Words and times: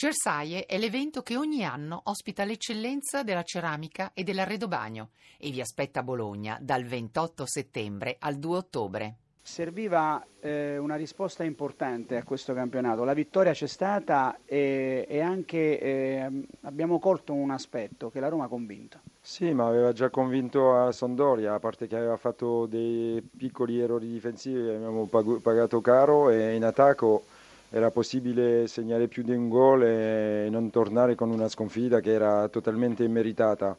Cersaie 0.00 0.64
è 0.64 0.78
l'evento 0.78 1.20
che 1.20 1.36
ogni 1.36 1.62
anno 1.62 2.00
ospita 2.04 2.44
l'eccellenza 2.44 3.22
della 3.22 3.42
ceramica 3.42 4.12
e 4.14 4.24
dell'arredobagno 4.24 5.10
e 5.36 5.50
vi 5.50 5.60
aspetta 5.60 6.00
a 6.00 6.02
Bologna 6.02 6.56
dal 6.58 6.84
28 6.84 7.44
settembre 7.44 8.16
al 8.18 8.36
2 8.36 8.56
ottobre. 8.56 9.14
Serviva 9.42 10.24
eh, 10.40 10.78
una 10.78 10.96
risposta 10.96 11.44
importante 11.44 12.16
a 12.16 12.22
questo 12.22 12.54
campionato, 12.54 13.04
la 13.04 13.12
vittoria 13.12 13.52
c'è 13.52 13.66
stata 13.66 14.38
e, 14.46 15.04
e 15.06 15.20
anche 15.20 15.78
eh, 15.78 16.46
abbiamo 16.62 16.98
colto 16.98 17.34
un 17.34 17.50
aspetto 17.50 18.08
che 18.08 18.20
la 18.20 18.28
Roma 18.28 18.44
ha 18.44 18.48
convinto. 18.48 19.00
Sì, 19.20 19.52
ma 19.52 19.66
aveva 19.66 19.92
già 19.92 20.08
convinto 20.08 20.78
a 20.78 20.92
Sondoria, 20.92 21.52
a 21.52 21.58
parte 21.58 21.86
che 21.86 21.96
aveva 21.96 22.16
fatto 22.16 22.64
dei 22.64 23.20
piccoli 23.36 23.78
errori 23.78 24.08
difensivi, 24.08 24.60
abbiamo 24.60 25.06
pagato 25.42 25.82
caro 25.82 26.30
e 26.30 26.54
in 26.54 26.64
attacco 26.64 27.24
era 27.70 27.90
possibile 27.90 28.66
segnare 28.66 29.06
più 29.06 29.22
di 29.22 29.32
un 29.32 29.48
gol 29.48 29.84
e 29.84 30.48
non 30.50 30.70
tornare 30.70 31.14
con 31.14 31.30
una 31.30 31.48
sconfitta 31.48 32.00
che 32.00 32.12
era 32.12 32.48
totalmente 32.48 33.04
immeritata. 33.04 33.76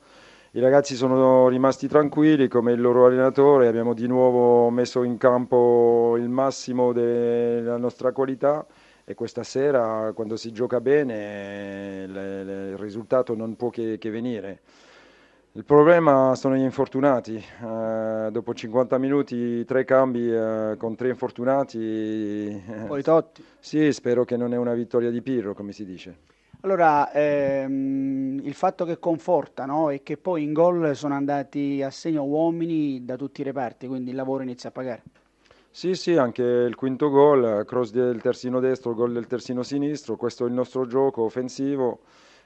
I 0.54 0.60
ragazzi 0.60 0.96
sono 0.96 1.48
rimasti 1.48 1.88
tranquilli 1.88 2.48
come 2.48 2.72
il 2.74 2.82
loro 2.82 3.06
allenatore, 3.06 3.68
abbiamo 3.68 3.94
di 3.94 4.08
nuovo 4.08 4.70
messo 4.70 5.04
in 5.04 5.18
campo 5.18 6.16
il 6.18 6.28
massimo 6.30 6.92
della 6.92 7.78
nostra 7.78 8.12
qualità 8.12 8.66
e 9.06 9.14
questa 9.14 9.44
sera 9.44 10.12
quando 10.14 10.36
si 10.36 10.52
gioca 10.52 10.82
bene 10.82 12.04
il 12.08 12.78
risultato 12.78 13.36
non 13.36 13.56
può 13.56 13.70
che, 13.70 13.98
venire. 14.04 14.60
Il 15.54 15.66
problema 15.66 16.34
sono 16.36 16.56
gli 16.56 16.62
infortunati, 16.62 17.36
eh, 17.36 18.30
dopo 18.32 18.54
50 18.54 18.98
minuti 18.98 19.66
tre 19.66 19.84
cambi 19.84 20.34
eh, 20.34 20.76
con 20.78 20.96
tre 20.96 21.10
infortunati. 21.10 21.78
Eh, 21.78 22.86
Poi 22.88 23.04
Totti. 23.04 23.44
Sì, 23.60 23.92
spero 23.92 24.24
che 24.24 24.38
non 24.38 24.54
è 24.54 24.58
una 24.58 24.74
vittoria 24.74 25.10
di 25.10 25.22
Pirro, 25.22 25.54
come 25.54 25.74
si 25.74 25.84
dice. 25.84 26.30
Allora, 26.62 27.12
ehm, 27.12 28.40
il 28.42 28.54
fatto 28.54 28.86
che 28.86 28.98
conforta 28.98 29.66
no? 29.66 29.92
è 29.92 30.02
che 30.04 30.16
poi 30.16 30.44
in 30.44 30.54
gol 30.54 30.96
sono 30.96 31.16
andati 31.16 31.82
a 31.84 31.90
segno 31.90 32.24
uomini 32.24 33.04
da 33.04 33.18
tutti 33.18 33.42
i 33.42 33.44
reparti, 33.44 33.88
quindi 33.88 34.12
il 34.12 34.16
lavoro 34.16 34.44
inizia 34.44 34.70
a 34.70 34.72
pagare. 34.72 35.04
Sì, 35.70 35.96
sì, 35.96 36.16
anche 36.16 36.44
il 36.44 36.76
quinto 36.76 37.10
gol, 37.10 37.66
cross 37.66 37.92
del 37.92 38.22
terzino 38.22 38.62
destro, 38.62 38.94
gol 38.94 39.12
del 39.12 39.28
terzino 39.28 39.64
sinistro, 39.64 40.16
questo 40.16 40.46
è 40.46 40.48
il 40.48 40.54
nostro 40.54 40.88
gioco 40.88 41.24
offensivo. 41.24 42.00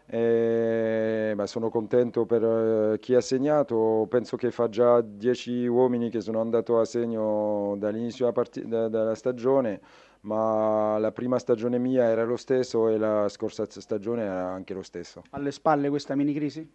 E, 0.08 1.34
beh, 1.36 1.48
sono 1.48 1.70
contento 1.70 2.26
per 2.26 2.44
eh, 2.44 3.00
chi 3.00 3.16
ha 3.16 3.22
segnato, 3.22 4.06
penso 4.08 4.38
che 4.38 4.52
fa 4.52 4.70
già 4.70 5.02
10 5.02 5.66
uomini 5.66 6.10
che 6.10 6.22
sono 6.22 6.42
andati 6.42 6.72
a 6.72 6.86
segno 6.86 7.76
dall'inizio 7.78 8.26
della, 8.26 8.32
part- 8.32 8.62
da, 8.62 8.88
della 8.88 9.16
stagione, 9.16 9.82
ma 10.22 10.98
la 11.00 11.12
prima 11.12 11.40
stagione 11.40 11.80
mia 11.80 12.04
era 12.04 12.24
lo 12.24 12.38
stesso 12.38 12.88
e 12.88 12.98
la 12.98 13.28
scorsa 13.30 13.66
stagione 13.68 14.24
era 14.24 14.48
anche 14.52 14.74
lo 14.76 14.84
stesso. 14.84 15.24
Alle 15.32 15.52
spalle 15.52 15.90
questa 15.90 16.16
mini 16.16 16.34
crisi? 16.34 16.70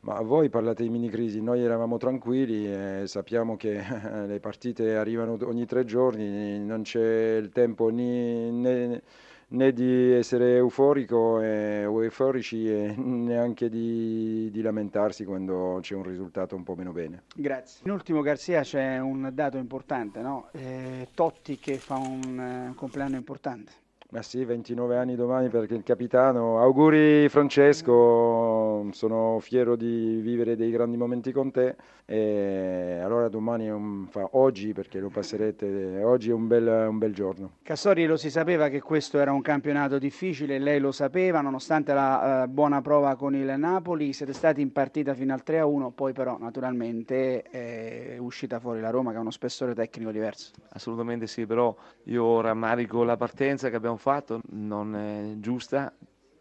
Ma 0.00 0.20
voi 0.22 0.48
parlate 0.48 0.84
di 0.84 0.88
mini 0.90 1.10
crisi, 1.10 1.42
noi 1.42 1.60
eravamo 1.60 1.96
tranquilli 1.96 2.72
e 2.72 3.02
sappiamo 3.06 3.56
che 3.56 3.82
le 4.26 4.40
partite 4.40 4.96
arrivano 4.96 5.36
ogni 5.42 5.66
tre 5.66 5.84
giorni, 5.84 6.58
non 6.60 6.82
c'è 6.82 7.36
il 7.36 7.50
tempo 7.50 7.90
né, 7.90 8.50
né 8.50 9.02
né 9.48 9.72
di 9.72 10.12
essere 10.12 10.56
euforico 10.56 11.40
e, 11.40 11.86
o 11.86 12.02
euforici 12.02 12.68
e 12.68 12.94
neanche 12.96 13.68
di, 13.68 14.50
di, 14.50 14.60
lamentarsi 14.60 15.24
quando 15.24 15.78
c'è 15.80 15.94
un 15.94 16.02
risultato 16.02 16.54
un 16.56 16.64
po' 16.64 16.74
meno 16.74 16.92
bene. 16.92 17.24
Grazie. 17.34 17.80
In 17.84 17.92
ultimo 17.92 18.20
Garzia 18.20 18.62
c'è 18.62 18.98
un 18.98 19.30
dato 19.32 19.56
importante, 19.56 20.20
no? 20.20 20.48
eh, 20.52 21.08
Totti 21.14 21.58
che 21.58 21.76
fa 21.76 21.96
un 21.96 22.70
uh, 22.70 22.74
compleanno 22.74 23.16
importante. 23.16 23.72
Ma 24.10 24.22
sì, 24.22 24.42
29 24.42 24.96
anni 24.96 25.16
domani 25.16 25.50
perché 25.50 25.74
il 25.74 25.82
capitano. 25.82 26.60
Auguri 26.60 27.28
Francesco, 27.28 28.90
sono 28.90 29.38
fiero 29.38 29.76
di 29.76 30.20
vivere 30.22 30.56
dei 30.56 30.70
grandi 30.70 30.96
momenti 30.96 31.30
con 31.30 31.50
te. 31.50 31.76
E 32.10 33.00
allora 33.04 33.28
domani 33.28 33.66
è 33.66 33.70
un, 33.70 34.06
fa, 34.08 34.26
oggi 34.32 34.72
perché 34.72 34.98
lo 34.98 35.10
passerete, 35.10 36.02
oggi 36.02 36.30
è 36.30 36.32
un 36.32 36.46
bel, 36.46 36.86
un 36.88 36.96
bel 36.96 37.12
giorno. 37.12 37.56
Cassori 37.62 38.06
lo 38.06 38.16
si 38.16 38.30
sapeva 38.30 38.68
che 38.68 38.80
questo 38.80 39.18
era 39.18 39.30
un 39.30 39.42
campionato 39.42 39.98
difficile, 39.98 40.58
lei 40.58 40.80
lo 40.80 40.90
sapeva, 40.90 41.42
nonostante 41.42 41.92
la 41.92 42.44
uh, 42.46 42.50
buona 42.50 42.80
prova 42.80 43.14
con 43.14 43.34
il 43.34 43.54
Napoli, 43.58 44.14
siete 44.14 44.32
stati 44.32 44.62
in 44.62 44.72
partita 44.72 45.12
fino 45.12 45.34
al 45.34 45.42
3-1, 45.46 45.90
poi 45.94 46.14
però 46.14 46.38
naturalmente 46.38 47.42
è 47.42 48.16
uscita 48.18 48.58
fuori 48.58 48.80
la 48.80 48.88
Roma 48.88 49.10
che 49.10 49.18
ha 49.18 49.20
uno 49.20 49.30
spessore 49.30 49.74
tecnico 49.74 50.10
diverso. 50.10 50.52
Assolutamente 50.70 51.26
sì, 51.26 51.44
però 51.44 51.76
io 52.04 52.40
rammarico 52.40 53.04
la 53.04 53.18
partenza 53.18 53.68
che 53.68 53.76
abbiamo 53.76 53.97
fatto 53.98 54.40
non 54.50 54.94
è 54.96 55.34
giusta 55.38 55.92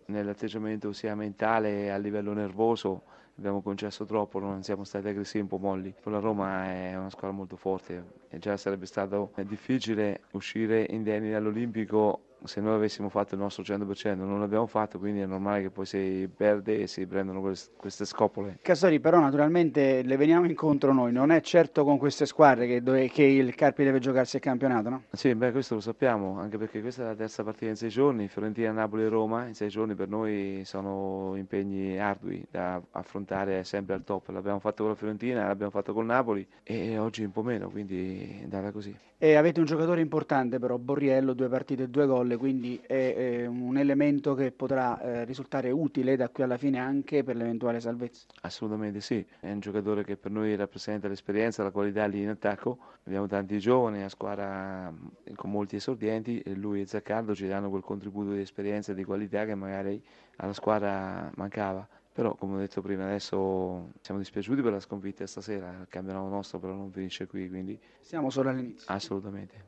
nell'atteggiamento 0.06 0.94
sia 0.94 1.16
mentale 1.16 1.72
che 1.72 1.92
a 1.92 1.98
livello 1.98 2.34
nervoso 2.34 3.04
abbiamo 3.38 3.62
concesso 3.62 4.06
troppo, 4.06 4.40
non 4.40 4.64
siamo 4.64 4.84
stati 4.84 5.08
aggressivi 5.08 5.42
un 5.42 5.48
po' 5.48 5.58
molli. 5.58 5.94
La 6.04 6.20
Roma 6.20 6.66
è 6.66 6.96
una 6.96 7.10
squadra 7.10 7.32
molto 7.32 7.56
forte 7.56 8.04
e 8.30 8.40
già 8.40 8.58
sarebbe 8.58 8.86
stato 8.86 9.32
difficile 9.44 10.22
uscire 10.32 10.86
indenni 10.90 11.32
dall'Olimpico 11.32 12.22
se 12.44 12.62
noi 12.62 12.76
avessimo 12.76 13.10
fatto 13.10 13.36
il 13.36 13.42
nostro 13.42 13.64
100%, 13.64 14.16
non 14.16 14.40
l'abbiamo 14.40 14.68
fatto, 14.68 15.00
quindi 15.00 15.22
è 15.22 15.26
normale 15.26 15.62
che 15.62 15.70
poi 15.70 15.86
si 15.86 16.30
perde 16.34 16.82
e 16.82 16.88
si 16.88 17.06
prendono 17.06 17.42
queste 17.42 18.06
scopole. 18.06 18.60
Castori, 18.62 19.00
però 19.00 19.20
naturalmente 19.20 20.02
le 20.02 20.18
veniamo 20.18 20.46
incontro 20.46 20.94
noi, 20.94 21.12
non 21.12 21.32
è 21.32 21.42
certo 21.42 21.84
con 21.84 21.98
queste 21.98 22.26
squadre 22.26 22.68
che, 22.68 22.82
dove, 22.82 23.10
che 23.10 23.24
il 23.24 23.56
Carpi 23.56 23.84
deve 23.84 24.00
giocarsi 24.00 24.38
il 24.38 24.42
campionato, 24.42 24.90
no? 24.90 25.04
Sì, 25.12 25.34
beh, 25.36 25.52
questo 25.52 25.76
lo 25.76 25.82
sappiamo, 25.82 26.40
anche 26.40 26.58
perché 26.58 26.82
questa 26.82 27.04
è 27.04 27.06
la 27.06 27.16
terza 27.16 27.44
partita 27.44 27.72
in 27.72 27.76
sei 27.76 27.90
giorni, 27.90 28.28
Fiorentina, 28.28 28.72
Napoli 28.72 29.04
e 29.04 29.10
Roma, 29.10 29.46
in 29.46 29.56
sei 29.56 29.70
giorni 29.70 29.96
per 29.96 30.08
noi 30.08 30.62
sono 30.66 31.34
impegni 31.36 32.00
ardui 32.00 32.46
da 32.50 32.82
affrontare 32.92 33.64
sempre 33.64 33.96
al 33.96 34.04
top. 34.04 34.30
L'abbiamo 34.30 34.60
fatto 34.60 34.84
con 34.84 34.92
la 34.92 34.98
Fiorentina, 34.98 35.48
l'abbiamo 35.48 35.72
fatto 35.72 35.94
con 35.94 36.06
Napoli 36.06 36.48
e 36.64 36.98
oggi 36.98 37.24
un 37.24 37.32
po' 37.32 37.44
meno, 37.44 37.70
quindi 37.70 38.38
è 38.40 38.44
andata 38.44 38.72
così. 38.72 38.96
E 39.20 39.36
avete 39.36 39.60
un 39.60 39.66
giocatore 39.66 40.02
importante 40.02 40.60
però, 40.60 40.78
Borriello, 40.78 41.34
due 41.34 41.48
partite 41.48 41.84
e 41.84 41.90
due 41.90 42.06
gol 42.06 42.27
quindi 42.36 42.82
è, 42.86 43.14
è 43.16 43.46
un 43.46 43.78
elemento 43.78 44.34
che 44.34 44.52
potrà 44.52 45.00
eh, 45.00 45.24
risultare 45.24 45.72
utile 45.72 46.16
da 46.18 46.28
qui 46.30 46.44
alla 46.44 46.58
fine 46.58 46.80
anche 46.80 47.24
per 47.24 47.36
l'eventuale 47.36 47.80
salvezza. 47.80 48.26
Assolutamente 48.42 49.00
sì, 49.00 49.26
è 49.40 49.52
un 49.52 49.60
giocatore 49.60 50.04
che 50.04 50.18
per 50.18 50.32
noi 50.32 50.56
rappresenta 50.56 51.08
l'esperienza, 51.08 51.64
la 51.64 51.72
qualità 51.72 52.06
lì 52.06 52.22
in 52.22 52.30
attacco. 52.30 52.78
Abbiamo 53.06 53.28
tanti 53.28 53.60
giovani, 53.60 54.04
a 54.04 54.10
squadra 54.10 54.94
con 55.36 55.52
molti 55.52 55.78
esordienti 55.78 56.42
e 56.42 56.56
lui 56.56 56.82
e 56.82 56.86
Zaccardo 56.88 57.34
ci 57.34 57.48
danno 57.48 57.70
quel 57.70 57.84
contributo 57.84 58.32
di 58.32 58.42
esperienza 58.42 58.92
e 58.92 58.96
di 58.96 59.04
qualità 59.04 59.46
che 59.46 59.56
magari 59.56 60.04
alla 60.38 60.54
squadra 60.54 61.32
mancava. 61.36 61.88
Però, 62.18 62.34
come 62.34 62.56
ho 62.56 62.58
detto 62.58 62.82
prima, 62.82 63.04
adesso 63.04 63.92
siamo 64.02 64.20
dispiaciuti 64.20 64.64
per 64.64 64.72
la 64.72 64.80
sconfitta 64.80 65.28
stasera. 65.28 65.70
Il 65.82 65.88
campionato 65.88 66.28
nostro 66.28 66.58
però 66.58 66.74
non 66.74 66.92
finisce 66.92 67.28
qui, 67.28 67.48
quindi... 67.48 67.80
Siamo 68.00 68.32
solo 68.32 68.50
all'inizio. 68.50 68.92
Assolutamente. 68.92 69.66